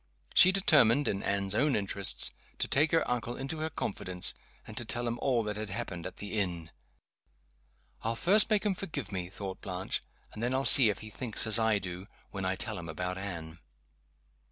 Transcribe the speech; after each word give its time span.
She 0.33 0.51
determined, 0.51 1.07
in 1.07 1.21
Anne's 1.21 1.53
own 1.53 1.75
interests, 1.75 2.31
to 2.57 2.67
take 2.67 2.89
her 2.91 3.07
uncle 3.07 3.35
into 3.37 3.59
her 3.59 3.69
confidence, 3.69 4.33
and 4.65 4.75
to 4.77 4.83
tell 4.83 5.07
him 5.07 5.19
all 5.19 5.43
that 5.43 5.55
had 5.57 5.69
happened 5.69 6.07
at 6.07 6.17
the 6.17 6.39
inn 6.39 6.71
"I'll 8.01 8.15
first 8.15 8.49
make 8.49 8.65
him 8.65 8.73
forgive 8.73 9.11
me," 9.11 9.29
thought 9.29 9.61
Blanche. 9.61 10.01
"And 10.33 10.41
then 10.41 10.55
I'll 10.55 10.65
see 10.65 10.89
if 10.89 11.01
he 11.05 11.11
thinks 11.11 11.45
as 11.45 11.59
I 11.59 11.77
do, 11.77 12.07
when 12.31 12.45
I 12.45 12.55
tell 12.55 12.79
him 12.79 12.89
about 12.89 13.19
Anne." 13.19 13.59